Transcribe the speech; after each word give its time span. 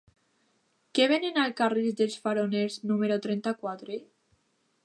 Què 0.99 1.05
venen 1.11 1.37
al 1.43 1.53
carrer 1.59 1.93
dels 2.01 2.17
Faroners 2.23 2.81
número 2.93 3.19
trenta-quatre? 3.27 4.03